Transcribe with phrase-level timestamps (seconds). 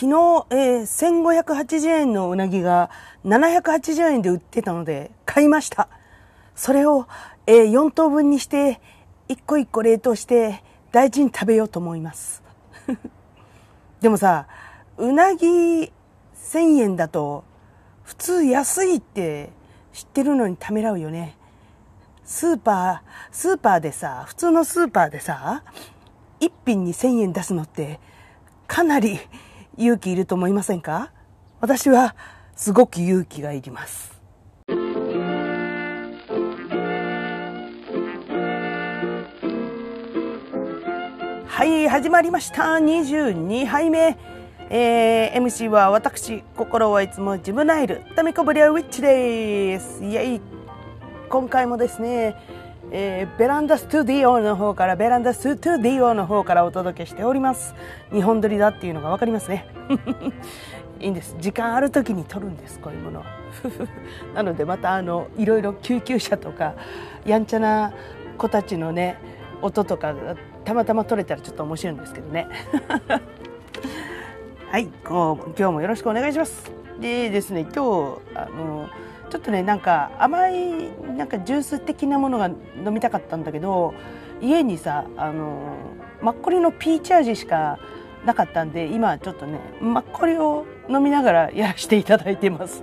[0.00, 2.88] 昨日、えー、1580円のうなぎが
[3.26, 5.90] 780円で売ってたので買いました。
[6.54, 7.06] それを、
[7.46, 8.80] えー、4等分にして、
[9.28, 12.42] 一個一個冷凍して大事に食べようと思います。
[14.00, 14.46] でもさ、
[14.96, 15.90] うなぎ1000
[16.80, 17.44] 円だと
[18.02, 19.50] 普通安いって
[19.92, 21.36] 知ってるのにためらうよね。
[22.24, 25.62] スーパー、スーパーでさ、普通のスーパーでさ、
[26.40, 28.00] 一品に1000円出すのって
[28.66, 29.20] かなり
[29.76, 31.12] 勇気いると思いませんか？
[31.60, 32.14] 私は
[32.54, 34.18] すごく勇気がいります。
[41.46, 42.62] はい、始まりました。
[42.62, 44.16] 22杯目。
[44.72, 50.02] えー、MC は私、心はいつもジムナイル、タミコブリアウィッチです。
[50.04, 50.40] イェイ。
[51.28, 52.36] 今回もですね、
[52.92, 57.74] えー、ベランダストゥディオの方から、ベランダストゥディオの方からお届けしております。
[58.12, 59.66] 日本撮りだっていうのがわかりますね。
[60.98, 61.36] いいんです。
[61.38, 63.22] 時間ある時に撮るんです、こういうもの。
[64.34, 66.74] なのでまたあの、いろいろ救急車とか、
[67.24, 67.92] やんちゃな
[68.36, 69.18] 子たちのね、
[69.62, 70.12] 音とか
[70.64, 72.48] たまたま撮れたらちょっと面白いんですけどね。
[74.68, 76.72] はい、こう今日もよろしくお願いします。
[77.00, 78.88] でですね、今日あの
[79.30, 83.94] ちょっとねなんか甘いなんかジュース的なものが飲みたかったんだけど
[84.42, 85.76] 家にさあの
[86.20, 87.78] マッコリのピーチ味しか
[88.24, 92.82] なかったんで今ちょっとねマッコリを飲みながらやらせていただいてます。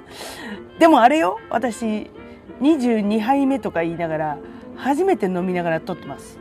[0.78, 2.10] でもあれよ私
[2.60, 4.38] 22杯目とか言いながら
[4.76, 6.38] 初めて飲みながら撮ってます。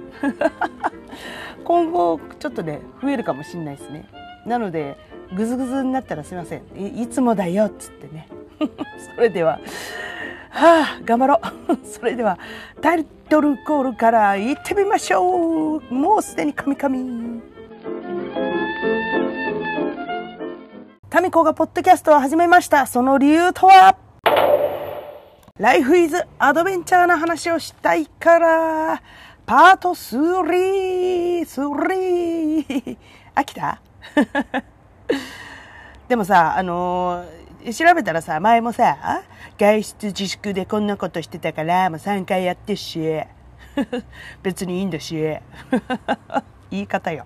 [1.65, 4.07] 今後ちょっとね増えるかもしんないですね。
[4.45, 4.97] なので
[5.35, 6.61] グズグズになったらすいません。
[6.77, 8.27] いつもだよっつってね。
[9.15, 9.59] それでは、
[10.49, 11.77] はあ、頑張ろう。
[11.85, 12.37] それでは、
[12.81, 15.93] タイトルコールから行ってみましょう。
[15.93, 17.41] もうすでにカミカミ。
[21.09, 22.87] タミコがポッドキャストを始めました。
[22.87, 23.95] その理由とは？
[25.57, 29.01] ライフイズアドベンチャーな話をしたいから、
[29.45, 32.97] パート3、3。
[33.35, 33.81] 飽きた？
[36.07, 39.23] でもさ、あのー調べたらさ、前もさ、
[39.57, 42.99] 外出自粛でこんなことしてたから、もう3回やってし、
[44.43, 45.15] 別にいいんだし、
[46.69, 47.25] 言い方よ。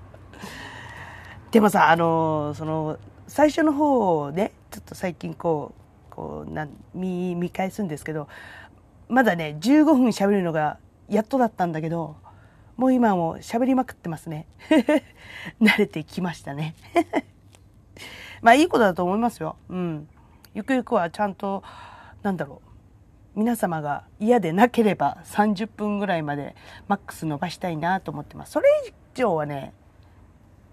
[1.51, 5.73] でもさ、あの、その、最初の方をね、ちょっと最近こ
[6.11, 8.27] う、こう、な見、見返すんですけど、
[9.09, 10.77] まだね、15分喋るのが
[11.09, 12.15] やっとだったんだけど、
[12.77, 14.47] もう今も喋りまくってますね。
[15.59, 16.75] 慣れてきましたね。
[18.41, 19.57] まあいいことだと思いますよ。
[19.67, 20.07] うん。
[20.53, 21.63] ゆくゆくはちゃんと
[22.23, 22.61] なんだろ
[23.35, 26.55] う皆様が嫌でなければ30分ぐらいまで
[26.87, 28.53] マックス伸ばしたいなと思ってます。
[28.53, 29.73] それ以上はね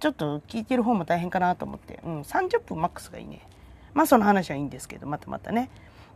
[0.01, 3.47] ちょっと聞いてる方も大変かなと思って、うん、30分マックスがいいね。
[3.95, 5.71] まあその話はいいんですけどまたまたね。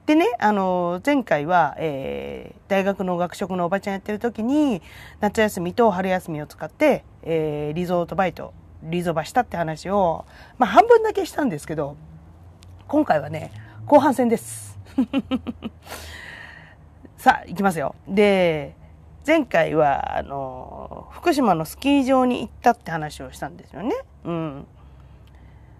[0.07, 4.83] でね、あの、前回は、えー、大学の学食のおばちゃんやってる時に、
[5.21, 10.25] 夏休みと春休みを使って、えー、リゾートバイト、リゾバしたって話を、
[10.59, 11.97] まあ半分だけしたんですけど、
[12.91, 13.53] 今回はね、
[13.87, 14.77] 後半戦です。
[17.17, 17.95] さあ、行きますよ。
[18.09, 18.75] で、
[19.25, 23.95] 前回は、あの、福島のスキー場に行ったって話をしたんですよね。
[24.25, 24.67] うん。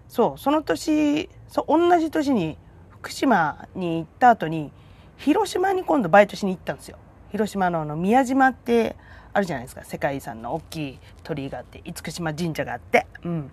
[0.07, 2.57] そう、その年、そう、同じ年に
[2.91, 4.71] 福島に行った後に、
[5.17, 6.97] 広島に今度バイトしに行ったんですよ。
[7.33, 8.95] 広島のあの宮島って
[9.33, 9.83] あるじゃないですか。
[9.83, 13.05] 世界遺産の大きい鳥居があって、厳島神社があって。
[13.25, 13.51] うん。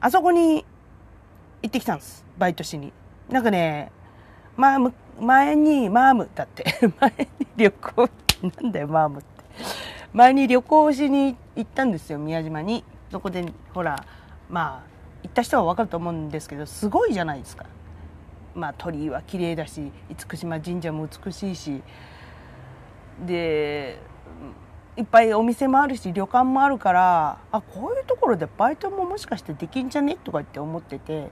[0.00, 0.64] あそこに
[1.62, 2.24] 行ってきたんです。
[2.38, 2.92] バイトしに。
[3.28, 3.90] なんかね、
[4.56, 4.78] まあ、
[5.20, 6.64] 前に、マームだって。
[7.00, 8.08] 前に旅行、
[8.62, 9.26] なんだよ、マームって。
[10.12, 12.84] 前に旅行しに行ったんですよ、宮島に。
[13.10, 14.04] そこで、ほら、
[14.48, 14.88] まあ、
[15.22, 17.66] 行った人はわかると思うんですけど、すごいじゃないですか。
[18.54, 21.82] まあ、鳥居は綺麗だし、厳島神社も美しいし、
[23.26, 23.98] で、
[24.98, 30.16] いっぱいお店もあるし旅館もあるからあこういうところでバイトももしかしてできんじゃね？
[30.16, 31.30] とかって思ってて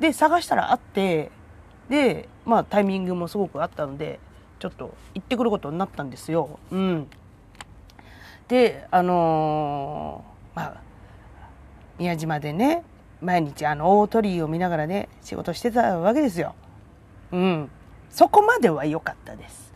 [0.00, 1.30] で探したらあって
[1.90, 4.18] でまあタイミングもすごくあったので
[4.58, 6.58] ちょっと行ってくることになったんですよ。
[6.70, 7.06] うん、
[8.48, 10.80] であのー、まあ
[11.98, 12.82] 宮島でね
[13.20, 16.54] 毎日あの大鳥居を見ながらね仕事してたわけですよ。
[17.30, 17.70] うん、
[18.08, 19.74] そこまでは良かったです。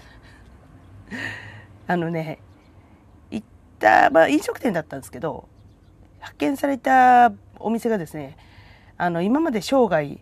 [1.87, 2.39] あのね
[3.79, 5.49] た、まあ、飲食店だったんですけど
[6.21, 8.37] 発見されたお店がですね
[8.97, 10.19] あの今まで生涯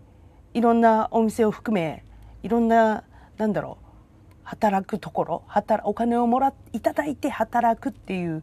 [0.55, 2.05] いろんなお店を含め
[2.43, 3.05] いろんな
[3.39, 3.87] なんだろう
[4.45, 8.43] 働くところ働お金をもらいただいて働くっていう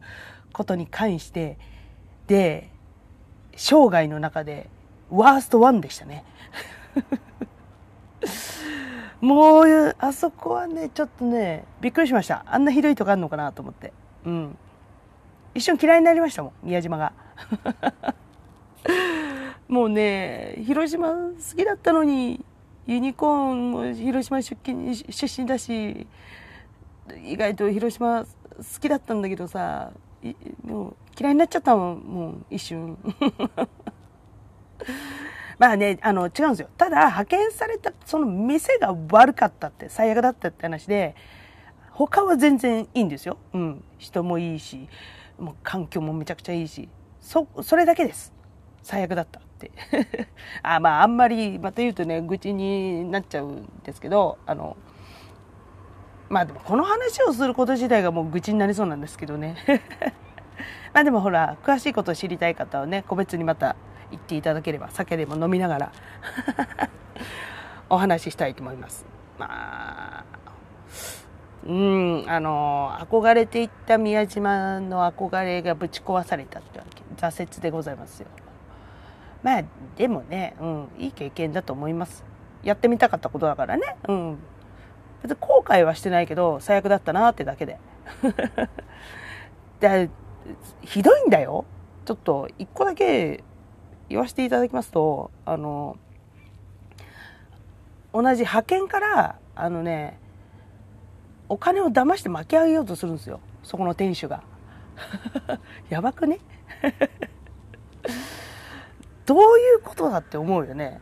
[0.52, 1.58] ことに関して
[2.26, 2.70] で
[3.56, 4.68] 生涯の中で
[5.10, 6.24] ワーストワンでしたね。
[9.20, 12.44] もう、あそこはね、ちょっとね、びっくりしました。
[12.46, 13.92] あんなひどいとこあんのかなと思って。
[14.24, 14.58] うん。
[15.54, 17.12] 一瞬嫌いになりましたもん、宮島が。
[19.68, 22.44] もうね、広島好きだったのに、
[22.86, 26.06] ユニコーンも広島出勤出身だし、
[27.24, 28.28] 意外と広島好
[28.80, 29.92] きだったんだけどさ、
[30.64, 32.98] もう嫌いになっちゃったもん、もう一瞬。
[35.58, 36.68] まあね、あの、違うんですよ。
[36.76, 41.14] ただ、派遣された、その店が悪かったって、最悪だったって話で、
[41.92, 43.38] 他は全然いいんですよ。
[43.52, 43.84] うん。
[43.98, 44.88] 人もいいし、
[45.38, 46.88] もう環境もめちゃくちゃいいし、
[47.20, 48.32] そ、それだけです。
[48.82, 49.70] 最悪だったって。
[50.62, 54.76] あ、まあ、あんまり、また言うとね、愚痴になっちゃうんですけど、あの、
[56.28, 59.56] まあでもこの話をすること自体がもう愚痴になりそうなんですけどね。
[60.92, 63.76] まあでもほら、詳しいことを知りたい方はね、個別にまた
[64.10, 65.92] 言っていただければ、酒でも飲みながら
[67.90, 69.04] お話ししたいと思います。
[69.38, 70.24] まあ、
[71.66, 77.02] うん、あの、憧れていった宮島の憧れがぶち壊されたってわけ。
[77.16, 78.28] 挫折でございますよ。
[79.42, 79.64] まあ、
[79.96, 82.24] でもね、うん、いい経験だと思います。
[82.62, 83.96] やってみたかったことだからね。
[84.08, 84.38] うん。
[85.22, 87.78] 別に後悔はしてないけど、最悪だったなってだけで。
[89.80, 90.10] で、
[90.82, 91.64] ひどいんだよ。
[92.04, 93.42] ちょっと、一個だけ
[94.10, 95.96] 言わせていただきますと、あの、
[98.12, 100.18] 同じ派遣から、あのね、
[101.54, 103.38] お金を騙して巻き上げようとするんですよ。
[103.62, 104.42] そこの店主が。
[105.88, 106.40] やばくね？
[109.24, 111.00] どういうことだって思うよね。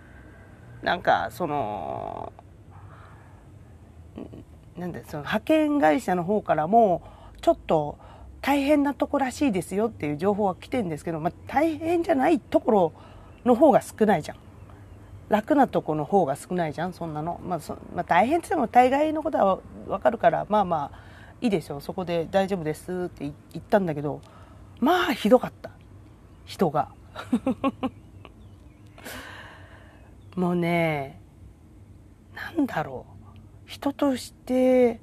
[0.82, 2.34] なんか、その、
[4.76, 7.00] なんで、その派遣会社の方からも、
[7.40, 7.96] ちょっと
[8.42, 12.92] 大変なとこらしいですよっていう情報は来てるんですけど、まあ、大変じゃないところ
[13.46, 14.36] の方が少ないじゃん。
[15.32, 17.40] 楽なとこの方が少ないじゃん、そんなの。
[17.42, 17.60] まあ、
[17.94, 20.98] まあ、大変って言っても大概のことはわかるから、まあまあ、
[21.40, 24.20] いいですよ、そこで大丈夫ですって言ったんだけど、
[24.78, 25.70] まあ、ひどかった。
[26.44, 26.90] 人が。
[30.36, 31.18] もうね、
[32.34, 33.38] なんだろう。
[33.64, 35.00] 人として、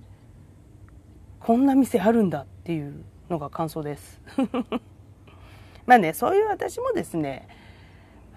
[1.39, 4.21] こんな店あるんだっていうのが感想です。
[5.87, 7.47] まあね、そういう私もですね、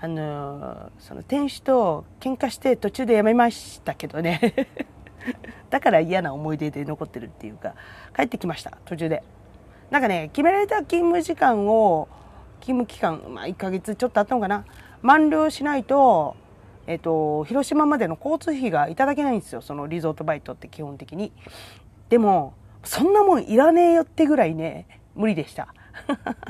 [0.04, 4.52] あのその店主と喧嘩して途中でやめましたけどね。
[5.70, 7.74] だから嫌な思い出で残ってるっていうか
[8.16, 9.22] 帰ってきました途中で。
[9.90, 12.08] なんかね決められた勤務時間を
[12.60, 14.64] 勤務期間、まあ、1ヶ月ちょっとあったのかな。
[15.02, 16.34] 満了しないと
[16.88, 19.60] えっ、と広島までの交通費がいただけないんですよ。
[19.60, 21.30] そのリゾートバイトって基本的に。
[22.08, 25.72] でもそんなもんいらねえよってぐらいね無理でした。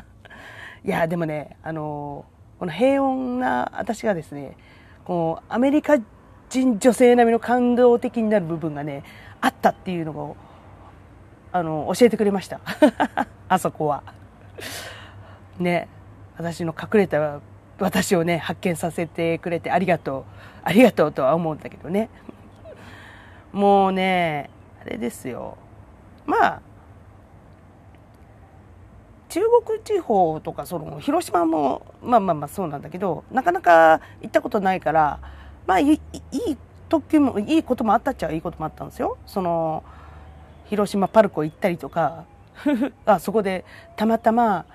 [0.85, 2.25] いやでもねあの
[2.63, 4.57] この平穏な私がですね、
[5.05, 5.99] こう、アメリカ
[6.49, 9.03] 人女性並みの感動的になる部分がね、
[9.41, 10.37] あったっていうのを、
[11.51, 12.61] あの、教えてくれました。
[13.51, 14.05] あそこは。
[15.59, 15.89] ね、
[16.37, 17.41] 私の隠れた
[17.81, 20.25] 私をね、発見させてくれてありがとう。
[20.63, 22.11] ありがとうとは思うんだけどね。
[23.51, 24.51] もうね、
[24.81, 25.59] あれですよ。
[26.27, 26.63] まあ、
[29.33, 35.21] 中国地方とかその広島もまあまあまあそうなんだけどなかなか行ったことないから
[35.67, 36.01] まあいい
[36.91, 39.17] 時もいいこともあったっちゃいいこともあったんですよ。
[39.25, 39.85] その
[40.67, 42.25] 広島パルコ行ったりとか
[43.07, 43.65] あそこで
[43.97, 44.67] たまたま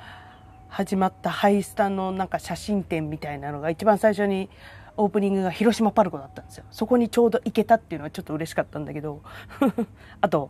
[0.69, 4.49] 始まったハイスタのなんか写真展みたいなのが一番最初に
[4.95, 6.63] オープニングが広島パルコだったんですよ。
[6.71, 9.21] そこにちょうど行けたっていうのはちょっと嬉しかったんだけど
[10.19, 10.49] あと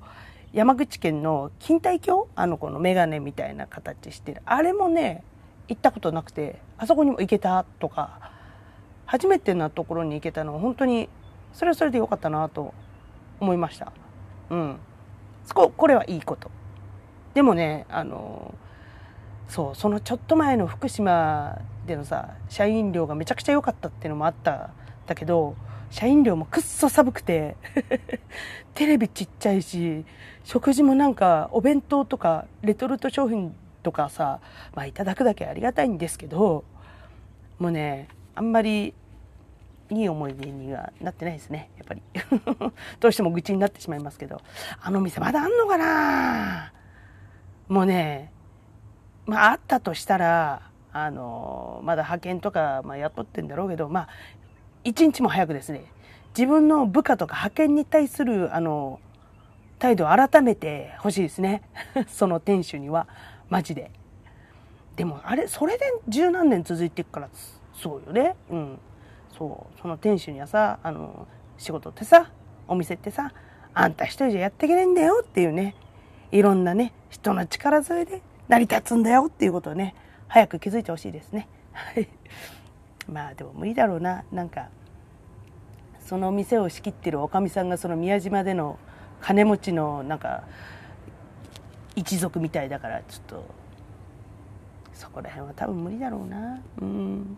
[0.57, 4.41] 山口県の錦帯橋あの子の眼鏡みたいな形してる。
[4.43, 5.23] あれもね
[5.67, 8.31] 行ったことなくてあそこにも行けたとか
[9.05, 11.09] 初めてなところに行けたのは本当に
[11.53, 12.73] それはそれでよかったなと
[13.39, 13.93] 思いました。
[14.49, 14.77] うん。
[15.45, 16.49] そここれはいいこと。
[17.35, 18.55] でもねあの
[19.47, 24.69] そうそのちょっと前の福島でのさ社員寮がめちゃくちゃ良かったっていうのもあったん
[25.05, 25.55] だけど
[25.89, 27.55] 社員寮もくっそ寒くて
[28.73, 30.05] テレビちっちゃいし、
[30.43, 34.39] 食事もなんかお弁当とかレトルト商品とかさ、
[34.75, 36.63] まあいただくだけありがたいんですけど、
[37.59, 38.93] もうね、あんまり
[39.89, 42.01] いい思い出にはなってないですね、やっぱり。
[42.99, 44.41] どうしても愚痴になってしまいますけど、
[44.81, 46.73] あの店まだあんのかな？
[47.69, 48.31] もうね、
[49.25, 54.09] まああったとしたら、あの、まだ派遣とか、まあ雇ってんだろうけど、まあ
[54.87, 55.83] 一日も早くですね、
[56.37, 59.01] 自分の部下とか派遣に対する、あの、
[59.79, 61.61] 態度を改めてほしいですね。
[62.07, 63.07] その店主には、
[63.49, 63.91] マジで。
[64.95, 67.29] でもあれそれで十何年続いていくから
[67.73, 68.35] そうよね。
[68.49, 68.79] うん。
[69.37, 69.79] そう。
[69.79, 71.27] その店主にはさあの
[71.57, 72.31] 仕事ってさ
[72.67, 73.31] お店ってさ
[73.75, 75.75] あんた一人じゃやっていけないんだよっていうね。
[76.31, 79.95] いろんなね人の力添えで成り立つんだよっていうことをね
[80.27, 81.47] 早く気づいてほしいですね。
[81.73, 82.07] はい。
[83.07, 84.23] まあでも無理だろうな。
[84.31, 84.69] なんか
[86.07, 88.79] その店を仕切ってるおかみさんがその宮島での
[89.19, 90.45] 金持ちのなんか
[91.97, 93.45] 一族みたいだからちょっと
[94.93, 96.61] そこら辺は多分無理だろうな。
[96.81, 97.37] うん。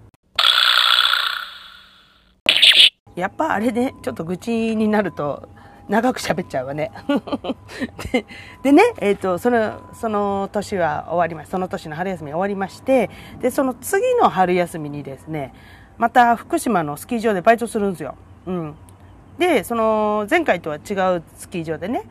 [3.16, 5.50] やっぱあれねちょっと愚痴になると
[5.88, 6.92] 長く喋っちゃうわね。
[8.14, 8.26] で
[8.62, 13.10] でね、えーと、そのその年は終わりましその年の春休み終わりまして
[13.40, 15.56] でその次の春休みにですね
[15.98, 18.16] また福島のスキー場でバイトするんですよ、
[18.50, 18.76] うん、
[19.38, 22.04] でその前回とは違うスキー場でね。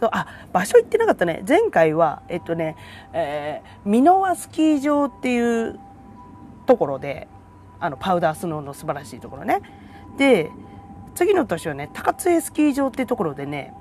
[0.00, 1.44] そうあ場所行ってなかったね。
[1.48, 2.76] 前回はえっとね、
[3.12, 5.78] えー、箕輪スキー場っていう
[6.66, 7.28] ところで
[7.78, 9.60] あのパウダースノーの素晴らしいところね。
[10.18, 10.50] で
[11.14, 13.72] 次の年はね高津江スキー場っていうところでね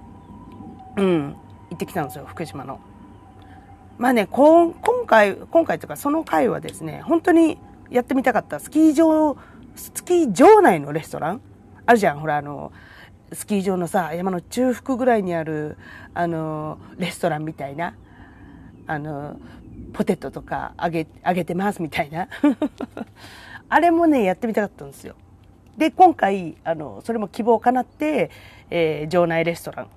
[0.95, 1.35] うん
[1.71, 2.79] 行ってきたんですよ福島の。
[3.97, 4.71] まあね今
[5.07, 7.57] 回今回とかその回はですね本当に
[7.89, 9.35] やってみたかったスキー場
[9.75, 11.41] スキー場内のレストラン
[11.85, 12.19] あるじゃん。
[12.19, 12.71] ほらあの
[13.31, 15.77] スキー場のさ山の中腹ぐらいにある
[16.13, 17.95] あのレストランみたいな。
[18.85, 19.39] あの
[19.93, 22.27] ポテトとか揚げ揚げてますみたいな。
[23.69, 25.15] あれもねやってみたかったんですよ。
[25.77, 28.29] で、今回、あの、それも希望かなって、
[28.69, 29.87] えー、場内レストラン、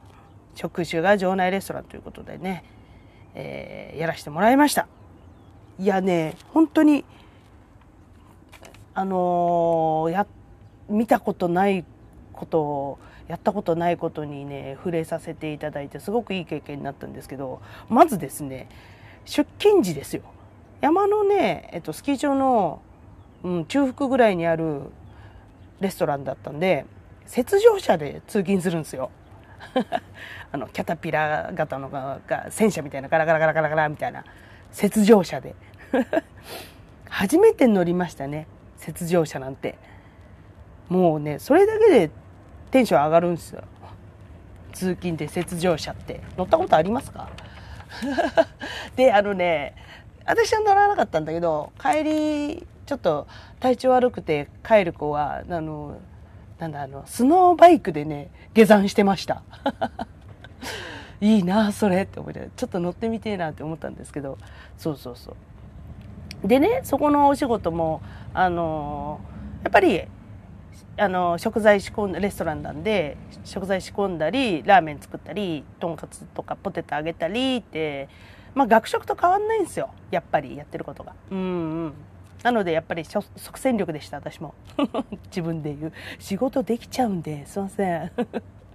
[0.54, 2.64] 職種が場内レストランということでね、
[3.34, 4.88] えー、やらせてもらいました。
[5.78, 7.04] いやね、本当に、
[8.94, 10.26] あのー、や、
[10.88, 11.84] 見たことない
[12.32, 18.68] ことを、やったことないことにね、触れさせていただいて、すごくいい経験になったんですけど、まずですね、
[19.24, 20.22] 出勤時ですよ。
[20.80, 22.82] 山のね、えっと、スキー場の、
[23.42, 24.82] うん、中腹ぐらいにある
[25.80, 26.86] レストランだったんで
[27.36, 29.10] 雪上車で通勤するんですよ。
[30.52, 34.24] あのキャタピラー型のが戦車みたいなガラガラガラガラガラみたいな
[34.80, 35.54] 雪上車で。
[37.08, 38.46] 初めて乗りましたね
[38.86, 39.78] 雪上車なんて。
[40.88, 42.10] もうねそれだけで
[42.70, 43.62] テンション上がるんですよ。
[44.72, 46.20] 通勤で雪上車って。
[46.36, 47.28] 乗ったことありますか？
[48.96, 49.74] であのね
[50.26, 53.26] 私は乗らなかったんだけど帰りちょっと
[53.60, 55.96] 体調悪くて帰る子はあの
[56.58, 59.42] なんだあのスノーバイクでね下山してました。
[61.20, 64.36] いいなそれって思ってちょっと乗ってみてえなって思ったんですけど
[64.76, 65.34] そうそうそ
[66.44, 66.48] う。
[66.48, 68.02] でねそこのお仕事も
[68.34, 69.20] あの
[69.64, 70.02] やっぱり
[70.98, 78.08] あの食材仕込んだレストランなんで食材仕込んだりラーメン作ったりとんかつとかポテト揚げたりって
[78.54, 79.90] まあ学食と変わんないんですよ。
[80.10, 81.14] やっぱりやってることが。
[81.30, 81.92] うんうん。
[82.42, 84.54] なのでやっぱり即戦力でした私も。
[85.28, 85.92] 自分で言う。
[86.18, 88.10] 仕事できちゃうんですいません。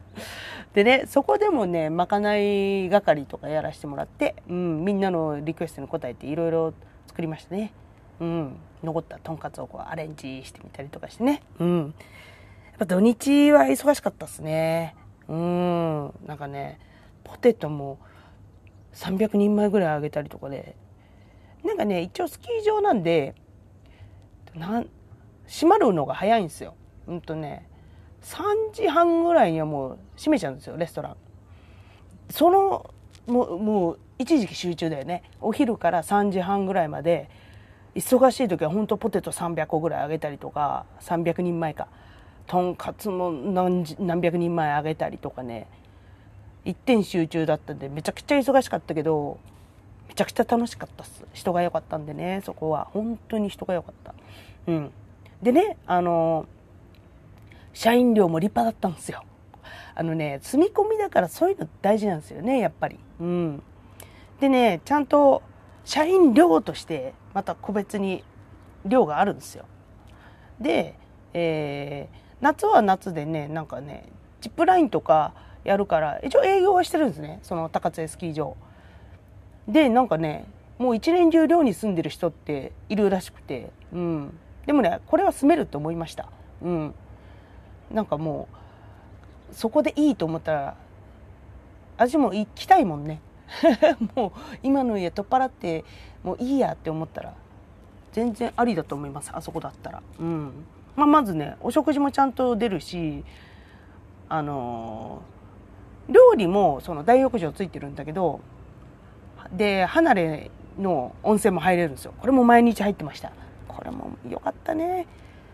[0.73, 6.73] でねそこでもねまかない係とかやらせてもらって、うん、みんなのリクエストに応えていろいろ
[7.07, 7.73] 作りましたね、
[8.21, 14.95] うん、残ったとんかつをこうアレンジしてみたりとかしてね、うん、やっぱ土日は忙しかったっすね。
[15.27, 16.13] うん。
[16.27, 16.79] なんかね
[17.23, 17.97] ポテトも
[18.93, 20.75] 300人前ぐらいあげたりとかで。
[21.63, 23.35] なんかね一応スキー場なんで
[24.55, 24.87] なん
[25.47, 26.75] 閉まるのが早いんですよ。
[27.07, 27.67] うんとね
[28.21, 31.15] 3時半ぐらいにはもう閉めちゃうんですよレストラン。
[32.29, 32.93] その
[33.25, 35.23] もうもう一時期集中だよね。
[35.39, 37.29] お昼から3時半ぐらいまで
[37.95, 41.87] 忙しい時は本当ポテト300個ぐらいあげたりとか300人前か。
[42.47, 45.67] とんかつも何何百人前あげたりとかね。
[46.63, 49.39] 一点集中だったんでめちゃくちゃ忙しかったけど
[50.07, 51.25] めちゃくちゃ楽しかったっす。
[51.33, 52.87] 人が良かったんでねそこは。
[52.93, 54.13] 本当に人が良かった。
[54.67, 54.91] うん。
[55.41, 56.45] でねあの
[57.73, 59.23] 社員寮も立派だったんですよ。
[59.95, 62.99] あのね積み込みだからそういうの大事なんですよねやっぱり。
[63.19, 63.63] うん。
[64.39, 65.41] でねちゃんと
[65.83, 68.23] 社員寮としてまた個別に
[68.85, 69.65] 寮があるんですよ。
[70.59, 70.95] で、
[71.33, 74.09] えー、夏は夏でねなんかね
[74.41, 75.33] ジップラインとか
[75.63, 77.39] やるから一応営業はしてるんですね。
[77.43, 78.55] その高津スキー場。
[79.67, 80.45] でなんかね
[80.79, 86.27] もう一年中寮に住んでる人っているらしくて、うん、でもねこれは住めると思いました、
[86.63, 86.95] うん、
[87.91, 88.47] なんかも
[89.51, 90.75] うそこでいいと思ったら
[91.97, 93.21] 私も行きたいもんね。
[94.15, 94.31] もう
[94.63, 95.83] 今の家取っ払って
[96.23, 97.33] もういいやって思ったら
[98.11, 100.51] 全然ありだと思いますあそこだったら、うん。
[100.95, 103.23] まあ、まずねお食事もちゃんと出るし
[104.27, 108.41] あのー、料理もその大浴場ついてるんだけど
[109.51, 112.13] で離れの温泉も入れるんですよ。
[112.19, 113.31] これも毎日入ってました。
[113.67, 115.07] これも良かったね。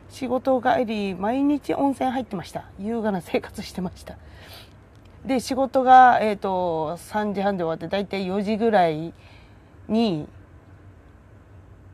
[0.10, 2.66] 仕事帰り毎日温泉入ってました。
[2.80, 4.18] 優雅な生活してました。
[5.27, 9.13] で仕事が、えーと、3時半で終わって大体4時ぐらい
[9.89, 10.25] に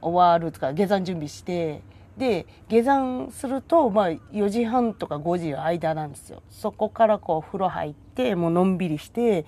[0.01, 1.81] 終わるとか下山準備して
[2.15, 6.43] で下山すると、まあ、4時半とか5時の間なんですよ。
[6.51, 9.47] そこからこう風呂入ってもうのんびりして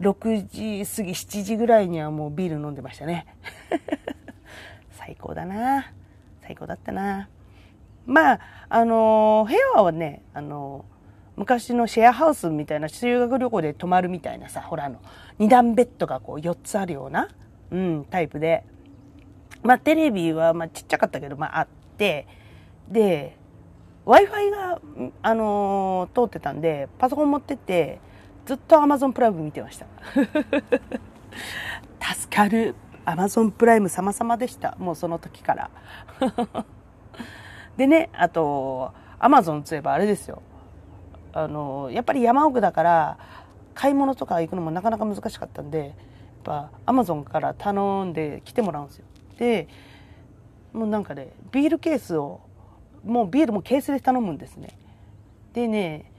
[0.00, 3.26] 6時過ぎ7時ぐらいにはもうビール飲んでましたね。
[4.92, 5.92] 最高だな。
[6.40, 7.28] 最高だったな。
[8.06, 10.86] まああの部屋はねあの
[11.38, 15.00] 昔のシェアハウスみたいな修学旅行で泊まるみたいなさほらあの
[15.38, 17.28] 2段ベッドがこう4つあるような、
[17.70, 18.64] うん、タイプで。
[19.62, 22.26] まあテレビはまあちっちゃかったけどまああって。
[22.88, 23.36] で
[24.04, 24.80] w i f i が、
[25.22, 28.00] あのー、通ってたんでパソコン持ってって
[28.46, 29.86] ずっと Amazon プライム見てました。
[32.14, 32.74] 助かる。
[33.04, 34.74] Amazon プライム様々でした。
[34.78, 35.70] もうその時から。
[37.76, 40.42] でねあと Amazon といえばあれですよ。
[41.32, 43.18] あのやっぱり山奥だから
[43.74, 45.92] 買い物とか行くのもなかなか難しかったんでやっ
[46.44, 49.04] ぱ Amazon から頼んで来てもらうんですよ。
[49.38, 49.68] で
[50.72, 52.40] もうなんかねビールケースを
[53.04, 54.76] もうビールもケースで頼むんですね。
[55.52, 56.10] でね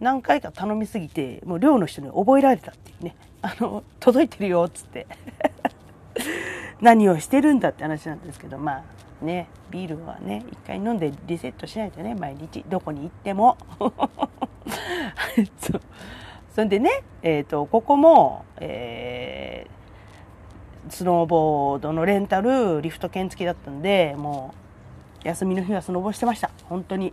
[0.00, 3.16] 何回か頼みすぎてもう寮の人に覚えられたっていうね。
[3.40, 5.06] あの届いてるよっつって。
[6.80, 8.82] 何をしてるんだって話なんですけどまあ
[9.22, 13.56] ねビールはね一回飲んでリセットしないとね毎日どこに行っても
[15.58, 15.80] そ
[16.54, 24.54] そんでねえっ、ー、とここも、えー、スノーボードのレンタルリフト券付きだったんでも
[25.24, 27.12] う休みの日はスノボしてました本当に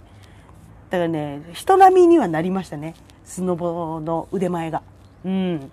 [0.90, 2.94] だからね、人並みにはなりましたね。
[3.24, 4.84] スノボの腕前が。
[5.26, 5.72] うん。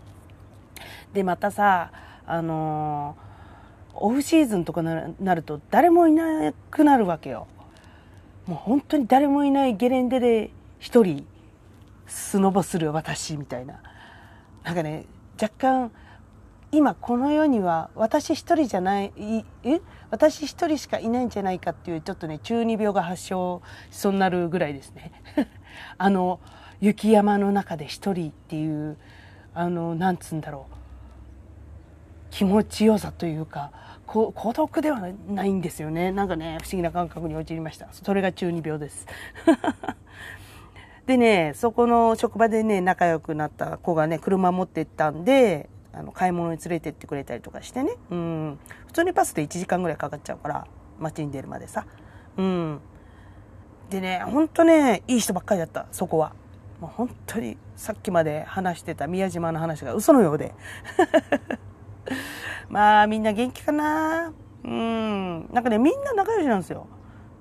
[1.12, 1.92] で、またさ、
[2.26, 3.31] あのー、
[3.94, 7.46] オフシーズンとかなると誰もいなくなるわけよ。
[8.46, 11.26] もう本当に誰もいないゲレンデで一人
[12.06, 13.80] スノボする私みたいな。
[14.64, 15.06] なんかね、
[15.40, 15.92] 若干、
[16.70, 19.12] 今この世には私一人じゃない、
[19.62, 19.80] え？
[20.10, 25.10] 私一人しかいないんじゃないかっていうちょっとね中二病が発症しそうになるぐらいですね
[25.96, 26.38] あの
[26.80, 28.98] 雪山の中で一人っていう
[29.54, 30.81] あのなんつうんだろう
[32.32, 33.70] 気持ちよさというか
[34.06, 36.10] 孤独ではないんですよね。
[36.12, 37.88] なんかね不思議な感覚に陥りました。
[37.92, 39.06] それが中二病です。
[41.06, 50.66] でねそこの職場でね仲良くなった子がね車持ってったんであの買い物に連れてってくれたりとかしてね、うん、普通にパスで1時間ぐらいかかっちゃうから
[50.98, 51.86] 街に出るまでさ、
[52.36, 52.80] うん、
[53.90, 56.32] でねほんとねいい人ばっかりだったそこは。
[56.80, 60.52] もう本当にさっきまで話してた宮島の話が嘘のようで。
[62.68, 64.32] まあみんな元気かな？
[64.64, 65.48] うん。
[65.52, 66.86] なんかねみんな仲良しなんですよ。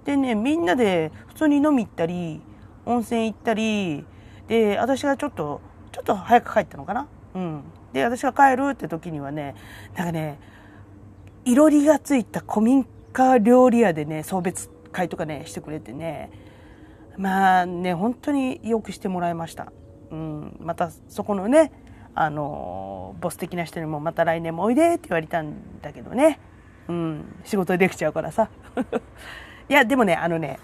[0.05, 2.41] でねみんなで普通に飲み行ったり
[2.85, 4.05] 温泉行ったり
[4.47, 7.07] で私がちょっとちょっと早く帰ったのかな？
[7.35, 7.63] うん。
[7.93, 9.55] で私が帰るって時にはね
[9.95, 10.39] なんかね
[11.45, 16.31] いろりがついた古民家料理屋でね送別会とかねしてくれてね
[17.17, 19.73] まあね本当によくしてもらいました、
[20.09, 21.71] うん、またそこのね
[22.13, 26.39] あのボス的な人にもまた来年もおいでって言われたんだけどね、
[26.89, 28.49] うん、仕事できちゃうからさ。
[29.69, 30.59] いやでもねあのね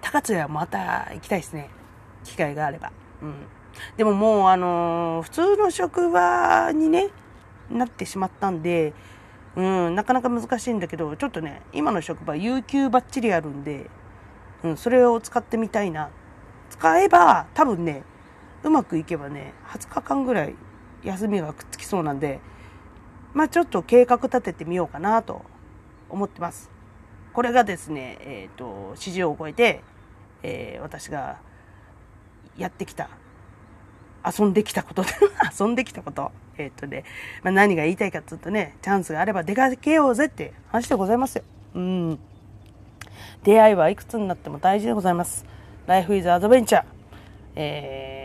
[0.00, 1.70] 高津はまた行きたいですね。
[2.24, 2.90] 機会があれば。
[3.22, 3.34] うん。
[3.96, 7.10] でももう、あの、普通の職場にね、
[7.70, 8.92] なってしまったんで、
[9.56, 13.90] うん、なかなか難しいんだけど、ちょっとね、今の職場、有給ばっちりあるんで、
[14.62, 16.10] うん、それを使ってみたいな。
[16.70, 18.04] 使えば、多分ね、
[18.62, 20.54] うまくいけばね、20日間ぐらい
[21.02, 22.40] 休みがくっつきそうなんで、
[23.32, 25.42] まあちょっと計画立ててみようかなと
[26.08, 26.70] 思ってます。
[27.32, 29.82] これがですね、えっ、ー、と、市場を超えて、
[30.42, 31.38] えー、私が
[32.58, 33.08] やってきた
[34.24, 35.04] 遊んできたこと
[35.58, 36.32] 遊んできたこと。
[36.58, 37.04] えっ、とね、
[37.42, 41.44] まあ、何が言いたいかっていうとね、チャンスがあれば出かけようぜって話でございますよ。
[41.74, 42.18] うん。
[43.44, 45.46] 出会いはいくつになっても大事でございます。
[45.86, 46.84] Life is Adventure。
[47.56, 48.19] えー、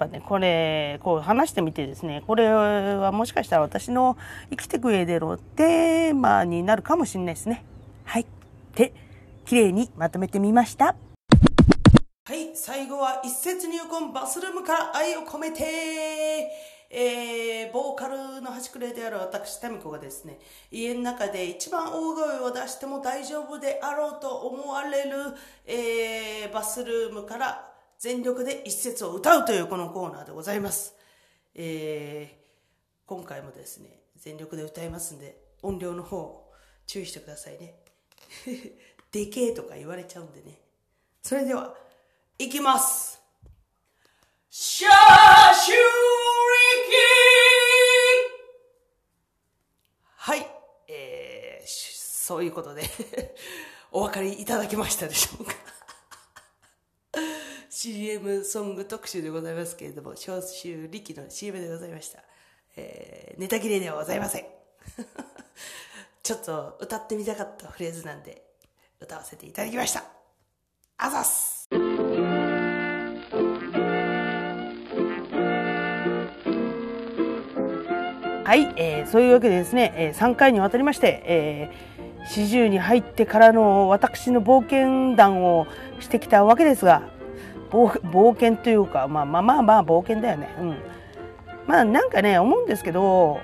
[0.00, 4.16] ぱね、これ、こう話してみてですね、これはもしかしたら私の
[4.48, 7.64] 生きていく上でのテーマになるかもしれないですね。
[8.04, 8.26] はい。
[8.74, 8.94] で、
[9.44, 10.96] 綺麗にまとめてみました。
[12.24, 15.64] はい、最後は一節入魂バスルームから愛を込めて、
[16.92, 20.38] えー、ボーカルの端くれである私、タミコがですね、
[20.70, 25.34] 家の中で一番大声を出しても大丈夫であろうと思われる、
[25.66, 27.69] えー、バスルームから
[28.00, 30.94] 全力で一節を歌うというこのコーナーでございます。
[31.54, 36.50] えー、今回もですね、全力で歌いますんで、音量の方、
[36.86, 37.74] 注意してくださいね。
[39.12, 40.62] でけえとか言われちゃうんでね。
[41.22, 41.76] それでは、
[42.38, 43.20] いきます
[44.48, 45.82] シャーシューリ
[46.88, 46.96] キ
[50.16, 50.46] はい、
[50.88, 52.82] えー、そういうことで
[53.92, 55.69] お分かりいただけましたでしょうか
[57.82, 62.18] CM ソング特集でございますけれども、消臭力の CM でございました。
[62.76, 64.44] えー、ネタ切れではございません。
[66.22, 68.42] ちょっと歌ってみたかったフレーズなんで、
[69.00, 70.04] 歌わせていただきました。
[70.98, 71.68] あざっす
[78.44, 85.66] はい、えー、そういうわけでですね、えー、3回にわたりまして、えー、四十に入ってからの私の冒険談を
[85.98, 87.18] してきたわけですが、
[87.70, 90.54] 冒険というか、まあまあまあまあ冒険だよね。
[90.60, 90.76] うん。
[91.66, 93.40] まあなんかね、思うんですけど、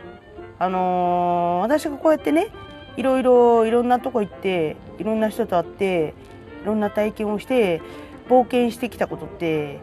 [0.58, 2.48] あのー、私がこうやってね、
[2.96, 6.14] いろいろいろんなとこ行って、いろんな人と会って、
[6.62, 7.80] いろんな体験をして、
[8.28, 9.80] 冒険してきたことって、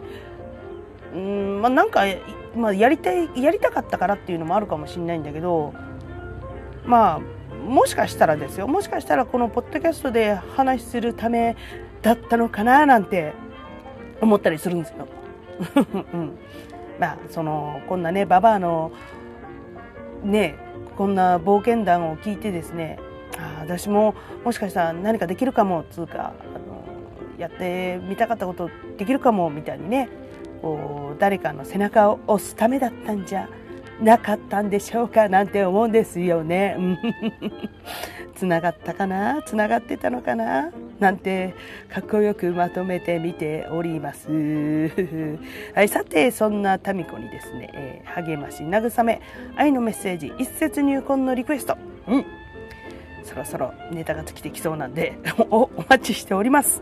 [1.14, 2.02] うん、まあなんか、
[2.56, 5.74] まあやりたい、やりたかったからっていうのもあるかもしれないんだけど、
[6.86, 7.20] まあ、
[7.66, 11.56] もしかしたらですよ、もしかしたらこのポッドキャストで話するため
[12.02, 13.34] だったのかななんて
[14.22, 15.08] 思ったりするんですよ。
[16.14, 16.38] うん、
[17.00, 18.92] まあそのこんなねババアの
[20.24, 20.56] ね
[20.98, 22.98] こんな冒険談を聞いてですね
[23.38, 26.84] あ私ももしかしたら何かできるかもつうかあの
[27.38, 30.10] やってみたかったことできるかもみたいにね
[30.62, 33.50] こう誰かの背中を押すためだったんじゃ
[34.02, 36.78] なかったんでしょうかなんて思うんですよね。
[38.36, 39.42] つながったかな？
[39.44, 40.72] つながってたのかな？
[41.00, 41.54] なんて
[41.90, 44.30] かっこよくまとめてみております。
[45.76, 49.22] はい、さてそんなタミコにですね、えー、励まし慰め
[49.56, 51.78] 愛のメッセージ一節入魂のリクエスト。
[52.08, 52.26] うん
[53.24, 55.14] そろそろネタが尽きてきそうなんで
[55.50, 56.82] お待ちしております。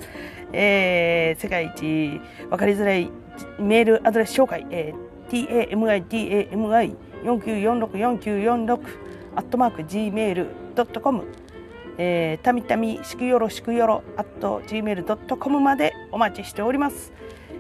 [0.52, 3.12] えー、世界一分かりづらい
[3.60, 5.70] メールアドレス紹介、えー、
[7.24, 8.80] tamidami49464946
[9.36, 11.24] アットマーク gmail.com
[11.98, 17.12] えー、たみたみしくよろしくよろ at gmail.com までお待ちしております。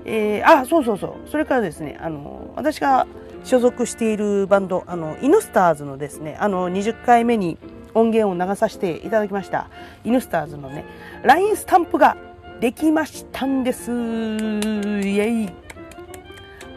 [0.05, 1.29] えー、あ、そうそうそう。
[1.29, 3.07] それからですね、あの、私が
[3.43, 7.57] 所属しているバンド、あの、イヌスターズのですね、あの、20回目に
[7.93, 9.69] 音源を流させていただきました、
[10.03, 10.85] イヌスターズのね、
[11.23, 12.17] LINE スタンプが
[12.59, 13.91] できましたんです。
[13.91, 15.49] イェイ。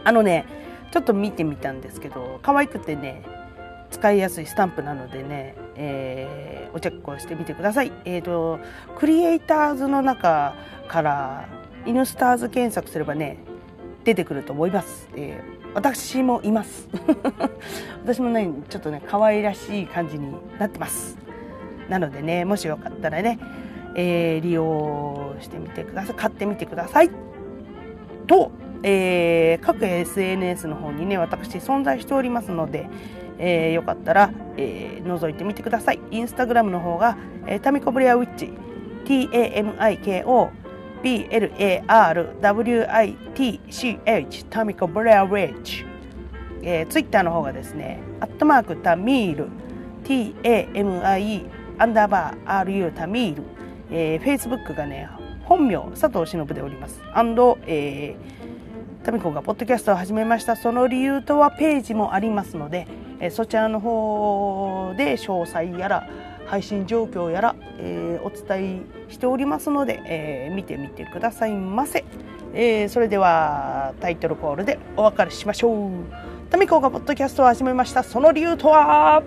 [0.03, 0.45] あのね、
[0.91, 3.23] ちょっと見てみたんですけど、可愛くてね、
[3.95, 7.93] 使いやすいスタンプなのでね、えー、おチェックをしてみてください。
[8.03, 8.59] えっ、ー、と、
[8.97, 10.53] クリエイターズの中
[10.89, 11.47] から
[11.85, 13.37] イヌスターズ検索すればね、
[14.03, 15.07] 出てくると思います。
[15.15, 16.89] えー、私もいます。
[18.03, 21.17] 私もね、ちょっとね、可愛らしい感じになってます。
[21.87, 23.39] なのでね、もしよかったらね、
[23.95, 26.15] えー、利用してみてください。
[26.15, 27.09] 買ってみてください。
[28.27, 28.51] と、
[28.83, 32.89] えー、各 SNS の方にね、私存在しておりますので、
[33.37, 35.99] えー、よかったら、えー、覗いてみてください。
[36.11, 37.17] インスタグラムの方が、
[37.47, 38.51] えー、タミコブレアウィッチ、
[39.05, 40.49] T-A-M-I-K-O
[41.05, 41.85] B-L-A-R-W-I-T-C-H
[44.45, 45.85] タミコブレアウィッチ、
[46.63, 49.49] えー、ツイッターの方がですね、アットマークタミール、
[50.03, 51.45] TAMIE
[51.77, 53.43] アンダーバー R-U タミール、
[53.91, 55.07] えー、フェイスブックがね、
[55.43, 56.99] 本名佐藤忍でおります。
[57.13, 60.55] アンド、えー、タミコがポッドキャストを始めました。
[60.55, 62.87] その理由とはページもありますので、
[63.19, 66.07] えそちらの方で詳細やら
[66.45, 72.05] 配信状況やら、えー、お伝えしておりますので、えー、見てみてくださいませ、
[72.53, 75.91] えー、それではタイトルコールでお別れしましょう。
[76.49, 78.03] タミコがポッドキャストを始めました。
[78.03, 79.23] その理由とは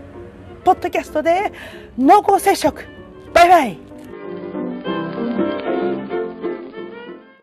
[0.65, 1.53] ポッドキャストで
[1.99, 2.85] 濃厚接触。
[3.35, 3.88] バイバイ。